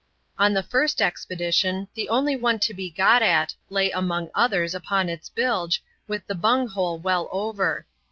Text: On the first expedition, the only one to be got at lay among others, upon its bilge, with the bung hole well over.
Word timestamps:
On 0.39 0.55
the 0.55 0.63
first 0.63 0.99
expedition, 0.99 1.87
the 1.93 2.09
only 2.09 2.35
one 2.35 2.57
to 2.61 2.73
be 2.73 2.89
got 2.89 3.21
at 3.21 3.53
lay 3.69 3.91
among 3.91 4.31
others, 4.33 4.73
upon 4.73 5.09
its 5.09 5.29
bilge, 5.29 5.83
with 6.07 6.25
the 6.25 6.33
bung 6.33 6.67
hole 6.69 6.97
well 6.97 7.29
over. 7.31 7.85